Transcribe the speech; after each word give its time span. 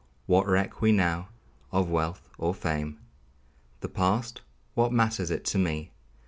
What 0.25 0.47
reck 0.47 0.81
we 0.81 0.91
now 0.91 1.27
of 1.71 1.87
wealth 1.91 2.27
or 2.39 2.55
fame? 2.55 2.97
The 3.81 3.87
past 3.87 4.41
what 4.73 4.91
matters 4.91 5.29
it 5.29 5.45
to 5.53 5.59
me? 5.59 5.91